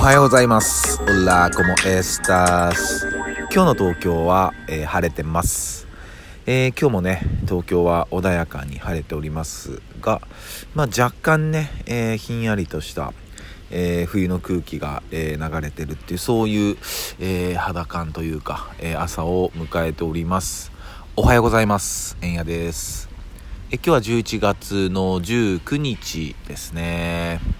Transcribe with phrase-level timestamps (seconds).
[0.00, 0.98] はようございます。
[1.02, 3.06] オラコモエスタス。
[3.52, 5.86] 今日の東京は、えー晴れてます。
[6.46, 10.22] えー今日もね、東京は穏やかに晴れておりますが、
[10.74, 13.12] まあ、若干ね、えーひんやりとした、
[13.70, 16.76] えー冬の空気が、えー流れてるっていう、そういう、
[17.20, 20.72] えー肌感というか、えー朝を迎えております。
[21.14, 22.16] おはようございます。
[22.22, 23.10] えんやです。
[23.70, 27.59] え今日は11月の19日ですね。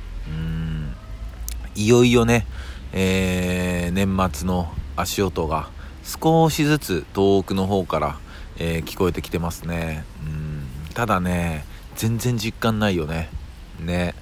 [1.75, 2.47] いよいよね、
[2.93, 5.69] えー年末の足音が
[6.05, 8.19] 少しずつ遠くの方から、
[8.59, 10.05] えー聞こえてきてますね。
[10.25, 11.65] うんただね、
[11.97, 13.31] 全然実感ないよね。
[13.79, 14.15] ね。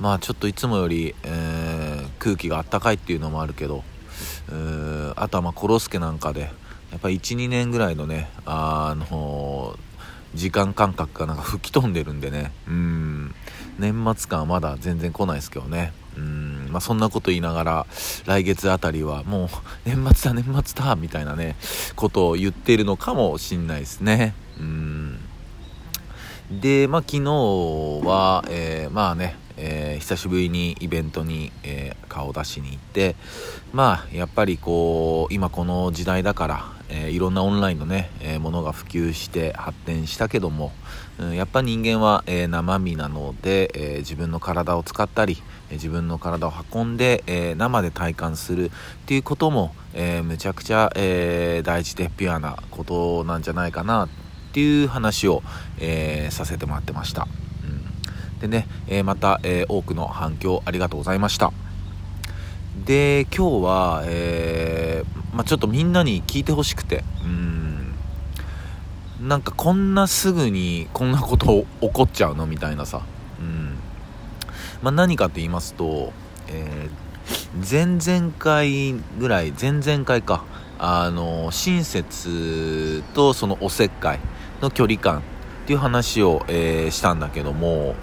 [0.00, 3.84] まあちょっといつもより、えー空気があったかいっていうのもあるけど、
[4.48, 9.76] うーあとはまあコロスケなんかで、やっぱ12年ぐらいのね、あの
[10.34, 13.34] 時間感覚がなんか吹き飛んでるんでねうん
[13.78, 17.86] 年末感はまだ全然来ないですけどねうんまあそんなこと言いながら
[18.26, 19.48] 来月あたりはもう
[19.86, 21.56] 年末だ年末だみたいなね
[21.96, 24.34] ことを言ってるのかもしんないですね。
[24.58, 25.18] うん。
[26.50, 27.30] でまあ昨日
[28.04, 33.16] は、えーまあねえー久しぶりにイベントに、えー顔出しに行って
[33.72, 40.70] まあやっぱりこう今この時代だから、えーいろんなオンラインのね、えーものが普及して発展したけども、
[41.18, 48.70] うんやっぱ人間は、えー生身なので、え自分の体を使ったり、え自分の体を運んで、え生で体感するっ
[49.06, 54.08] ていうことも、えーむちゃくちゃ、え大事でピュアなことなんじゃないかなっ
[54.52, 55.42] ていう話を、
[55.78, 57.26] えさせてもらってました。
[57.64, 61.52] うんでね、えまた、え多くの反響ありがとうございました。
[62.84, 64.93] で今日は、えー
[65.34, 67.04] まあ、ちょっとみんなに聞いてほしくて。
[67.24, 67.94] うん。
[69.28, 73.02] なんかこんなすぐにこんなこと起こっちゃうのみたいなさ、
[73.40, 73.76] うん。
[74.82, 76.12] まあ、何かと言いますと、
[76.48, 77.04] えー
[77.66, 80.44] 前々回ぐらい前々回か。
[80.78, 84.20] あの親切とそのおせっかい
[84.60, 85.22] の距離感っ
[85.66, 87.94] ていう話を、えーしたんだけども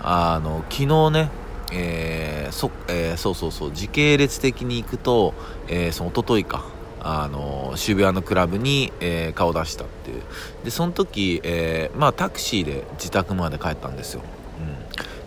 [0.00, 1.30] あの昨日ね
[1.72, 5.34] えーそえーそうそうそう時系列的に行くと、
[5.68, 6.64] えーその一昨日か
[7.04, 10.22] あの渋谷のクラブに、えー顔出したっていう。
[10.64, 14.22] でその時、えーまあタクシーで自宅まで帰ったんですよ、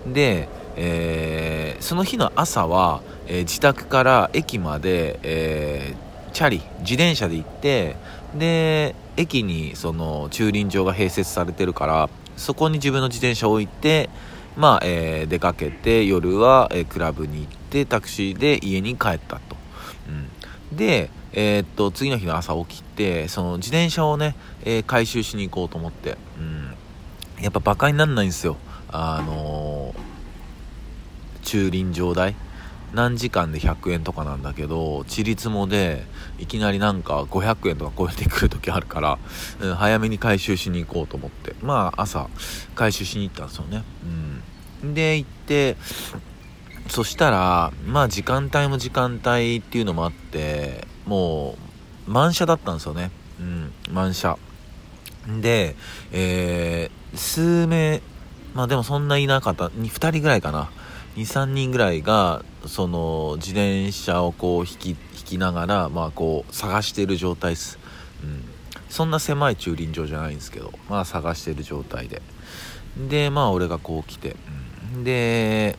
[0.06, 0.48] うん、で、
[0.78, 5.96] えーその日の朝は、え自宅から駅まで、え
[6.32, 7.96] チャリ自転車で行って
[8.38, 14.10] で駅にその駐輪場が併設されてるからそこに自分の自転車を置いて
[14.58, 19.56] まあ、えー出かけて夜は、えークラブに行ってタクシーで家に帰ったと、
[20.72, 26.74] うん、で、えーっと次の日の朝起きてその自転車をね、え回収しに行こうと思って、うん、
[27.44, 28.58] やっぱバカになんないんですよ。
[28.90, 29.94] あの
[31.44, 32.36] 駐輪場代。
[32.96, 36.06] 何時間で100円とかなんだけどちりつもで
[36.40, 39.20] いきなりなんか500円とか超えてくる時あるから、
[39.60, 41.54] うん早めに回収しに行こうと思って。
[41.62, 42.30] まあ朝
[42.74, 43.84] 回収しに行ったんですよね。
[44.82, 44.94] うん。
[44.94, 45.76] で行って
[46.88, 51.58] そしたらまあ時間帯も時間帯っていうのもあっても
[52.08, 53.12] う満車だったんですよね。
[53.40, 54.38] うん満車。
[55.42, 55.76] で
[56.12, 58.02] えー数名
[58.54, 59.68] まあでもそんないなかった。
[59.68, 60.70] 2人ぐらいかな。
[61.16, 67.80] 23人ぐらいがその自転車をこう引き引きながらまあこう探してる状態です、
[68.22, 68.44] うん、
[68.90, 72.22] そんな狭い駐輪場じゃないんですけどまあ探してる状態で。
[73.10, 74.38] でまあ俺がこう来て、
[74.94, 75.04] うん。
[75.04, 75.78] で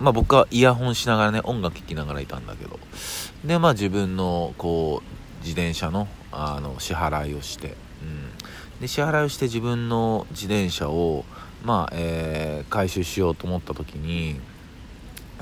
[0.00, 2.78] まあ僕はイヤホンしながらね音楽聴きながらいたんだけど。
[3.44, 11.24] でまあ自分のこう自転車のあの支払いをして、うん、で支払いをして自分の自転車を
[11.64, 14.40] まあ、えー回収しようと思った時に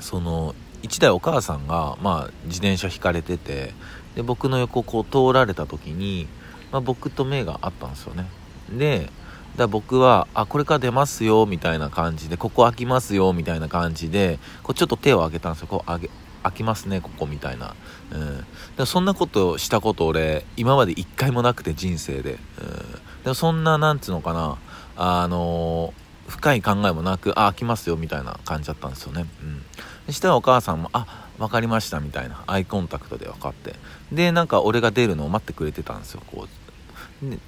[0.07, 3.73] その1台お母さんが、まあ、自転車引かれてて
[4.15, 6.29] で僕の横をこう通られた時に、
[6.71, 8.25] まあ、僕と目があったんですよね。
[8.71, 9.09] で
[9.57, 15.67] だ僕はあこれから出ますよみたいな感じでここ開きますよみたいな感じでこうちょっと手を挙げたんですよ。
[15.67, 16.09] こう上げ
[16.43, 17.75] 開きますねここみたいな、
[18.13, 18.45] うん、
[18.77, 24.57] でそんなことしたこと俺今まで一回もなくて人生で、うん、でそんななんつうのかな
[24.95, 29.61] あのー深い考えもなくあ開きますよみたいな感じだったんですよね、うん、
[30.07, 33.75] そしたらお母さんもあ分かりましたみたいなアイコンタクトで分かって。
[34.11, 36.49] でなんか俺が出るのを待ってくれてたんですよこう。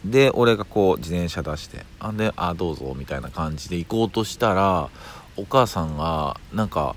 [0.03, 4.89] で俺がこう自転車出してあであどうぞみたいな感じで行こうとしたら
[5.37, 6.95] お母さんがなんか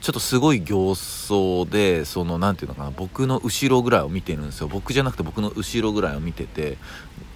[0.00, 4.68] ちょっとすごい形相でその何ていうのかな僕の後ろぐらいを見てるんですよ。
[4.68, 6.78] 僕じゃなくて僕の後ろぐらいを見てて。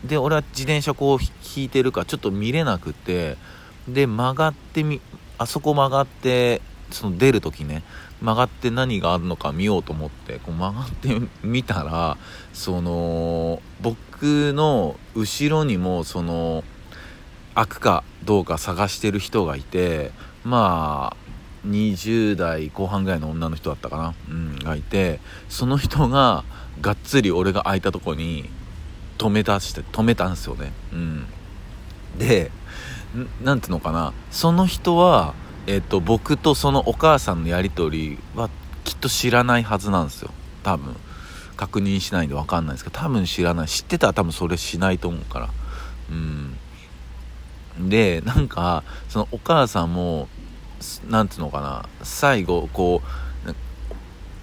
[0.04, 1.18] で俺は自転車こう
[1.56, 3.36] 引いてるからちょっと見れなくて
[3.88, 5.00] で曲がってみ
[5.38, 6.60] あそこ曲がって
[6.90, 7.82] その出る時ね
[8.20, 12.16] 曲がって何があるのか見ようと思ってこう曲がってみたら
[12.52, 16.64] その僕の後ろにもその
[17.54, 20.12] 開くかどうか探してる人がいて
[20.44, 21.26] まあ
[21.66, 26.44] 20代後半ぐらいの女の人だったかな、うん、がいてその人が
[26.80, 28.48] がっつり俺が空いたとこに
[29.18, 31.26] 止めたして止めたんですよね、うん、
[32.18, 32.50] で
[33.42, 34.12] 何ていうのかな。
[34.30, 35.34] その人は、
[35.66, 38.50] えっと、僕とそのお母さんのやり取りは
[38.84, 40.30] きっと知らないはずなんですよ。
[40.62, 40.96] 多分。
[41.56, 43.68] 確認しないんで分かんないですけど多分知らない。
[43.68, 45.48] 知ってたら多分それしないと思うから。
[46.10, 47.88] うん。
[47.88, 50.28] でなんかそのお母さんも
[51.08, 51.88] 何ていうのかな。
[52.02, 53.54] 最後こう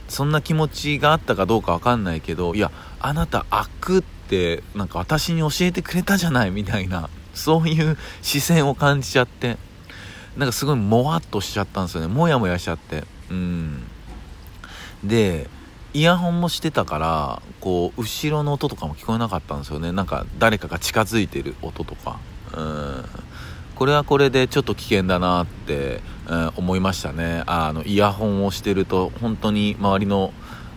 [0.07, 7.09] そんな気持ちがあったかどうか分かんないけどいやあなた開くってなんか私に教えてくれたじゃないみたいな。
[7.33, 9.57] そういう視線を感じちゃって
[10.37, 12.07] なんかすごいもわっとしちゃったんですよね。
[12.07, 13.03] もやもやしちゃって。
[13.29, 13.83] うん。
[15.03, 15.49] で
[15.93, 19.91] イヤホンもしてたからこう後ろの音とかも聞こえなかったんですよね。
[19.91, 22.19] なんか誰かが近づいてる音とか。
[22.55, 23.05] うん。
[23.75, 27.43] これはこれでちょっと危険だなって、えー、思いましたね。
[27.45, 30.33] あのイヤホンをしてると本当に周りの、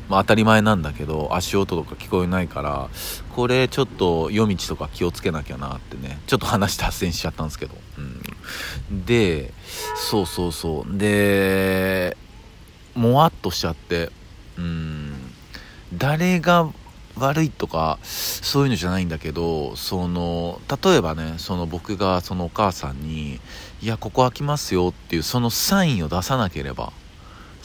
[0.08, 2.88] まあ、当たり前なんだけど足音とか聞こえないから
[3.35, 9.53] これちょっと夜道とか気をつけなきゃなってねちょっと話脱線しちゃったんですけど、うん、で
[9.97, 10.99] そうそうそう。
[10.99, 12.17] で
[12.94, 14.11] もわっとしちゃって。
[14.58, 15.12] うん。
[15.94, 16.69] 誰が
[17.19, 23.41] 悪いとかそういうのじゃないんだけどその例えばねその僕がそのお母さんに
[23.81, 26.93] 「いやここ開きますよ」っていうそのサインを出さなければ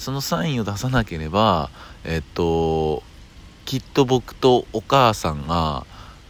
[0.01, 1.69] そのサインを出さなければ
[2.03, 3.03] えっと
[3.65, 5.85] きっと僕とお母さんが、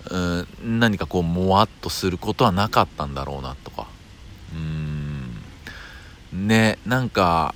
[0.09, 0.17] う
[0.65, 3.87] ん、何かこうもわっとすることはなかったんだろうなとか。
[4.53, 6.47] うん。
[6.47, 7.55] ねなんか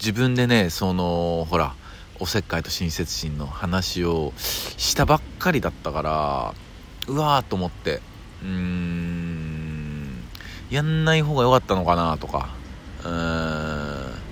[0.00, 1.76] 自分でねそのほら
[2.18, 6.54] おせっかいと親切心の話をしたばっかりだったから
[7.06, 8.02] うわーと思って
[8.42, 10.24] うーん
[10.70, 12.48] やんない方が良かったのかなとか。
[13.04, 14.30] うーん。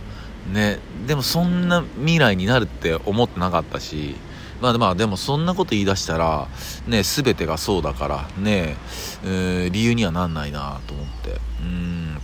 [0.53, 4.14] ねでもそんな未来になるって思ってなかったし
[4.60, 6.49] まあまあでもそんなこと言い出したら
[6.87, 8.76] ね全てがそうだからね
[9.25, 11.40] え、理由にはなんないなと思って。
[11.62, 12.19] うん。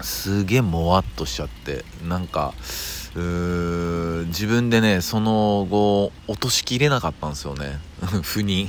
[0.00, 1.84] すげえもわっとしちゃって。
[2.06, 2.52] なんか
[3.14, 7.78] うー自分でねその後落としきれなかったんですよね。
[8.22, 8.68] 腑に。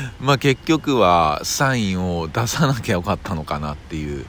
[0.20, 4.26] まあ結局はサインを出さなきゃよかったのかなっていう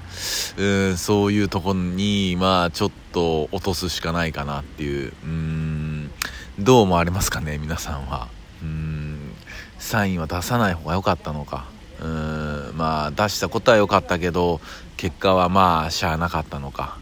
[0.57, 6.11] うんそういうとこにまあちょっと落とすしかないかなっていううん
[6.59, 8.27] どう思われますかね皆さんは。
[8.61, 9.33] うん
[9.79, 11.65] サインは出さない方が良かったのか。
[12.01, 14.61] うんまあ出したことは良かったけど
[14.97, 16.97] 結果はまあしゃあなかったのか。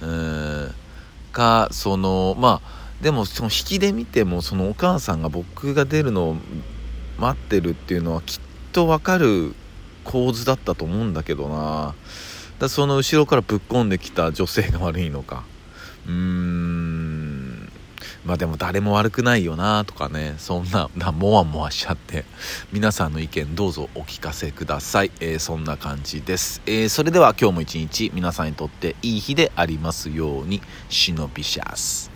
[0.00, 0.74] うん
[1.32, 6.36] かそのまあでもその引きで見てもそのお母さんが僕が出るのを
[7.18, 8.40] 待ってるっていうのはきっ
[8.72, 9.54] とわかる
[10.04, 11.94] 構図だったと思うんだけどな。
[12.58, 15.44] だその後ろからぶっ込んできた女性が悪いのか。
[16.06, 17.72] うーん。
[18.24, 20.34] まあでも誰も悪くないよなとかね。
[20.38, 22.24] そんななもわもわしちゃって。
[22.72, 30.60] 皆さんの意見どうぞお聞かせください、えー、そんな感じです、えー、それでは今日も一日皆さんにとっていい日でありますように。
[30.88, 32.15] シノビシャス。